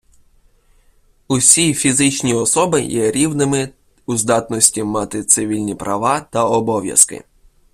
Усі 1.27 1.73
фізичні 1.73 2.33
особи 2.33 2.81
є 2.81 3.11
рівними 3.11 3.69
у 4.05 4.15
здатності 4.17 4.83
мати 4.83 5.23
цивільні 5.23 5.75
права 5.75 6.21
та 6.21 6.45
обов'язки. 6.45 7.23